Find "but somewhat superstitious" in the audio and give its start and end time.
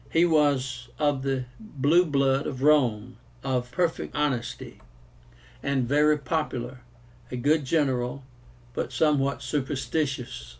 8.73-10.49